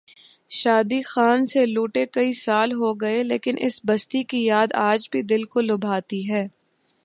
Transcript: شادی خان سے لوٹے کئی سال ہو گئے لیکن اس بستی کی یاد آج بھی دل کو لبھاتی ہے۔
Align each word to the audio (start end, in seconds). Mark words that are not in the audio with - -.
شادی 0.49 1.01
خان 1.01 1.45
سے 1.45 1.65
لوٹے 1.65 2.05
کئی 2.05 2.31
سال 2.35 2.71
ہو 2.71 2.93
گئے 2.93 3.21
لیکن 3.23 3.55
اس 3.59 3.79
بستی 3.85 4.23
کی 4.23 4.45
یاد 4.45 4.73
آج 4.81 5.09
بھی 5.11 5.21
دل 5.21 5.43
کو 5.43 5.61
لبھاتی 5.61 6.21
ہے۔ 6.31 6.47